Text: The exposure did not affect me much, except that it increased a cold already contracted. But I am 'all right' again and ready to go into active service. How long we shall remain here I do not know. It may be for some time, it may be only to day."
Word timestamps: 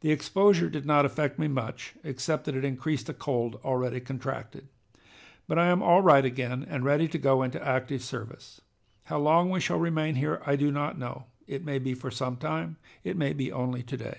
The 0.00 0.10
exposure 0.10 0.68
did 0.68 0.84
not 0.84 1.06
affect 1.06 1.38
me 1.38 1.48
much, 1.48 1.94
except 2.04 2.44
that 2.44 2.54
it 2.54 2.66
increased 2.66 3.08
a 3.08 3.14
cold 3.14 3.58
already 3.64 3.98
contracted. 3.98 4.68
But 5.48 5.58
I 5.58 5.68
am 5.68 5.82
'all 5.82 6.02
right' 6.02 6.22
again 6.26 6.66
and 6.68 6.84
ready 6.84 7.08
to 7.08 7.16
go 7.16 7.42
into 7.42 7.66
active 7.66 8.02
service. 8.02 8.60
How 9.04 9.18
long 9.18 9.48
we 9.48 9.60
shall 9.60 9.78
remain 9.78 10.16
here 10.16 10.42
I 10.44 10.56
do 10.56 10.70
not 10.70 10.98
know. 10.98 11.28
It 11.46 11.64
may 11.64 11.78
be 11.78 11.94
for 11.94 12.10
some 12.10 12.36
time, 12.36 12.76
it 13.04 13.16
may 13.16 13.32
be 13.32 13.50
only 13.50 13.82
to 13.82 13.96
day." 13.96 14.18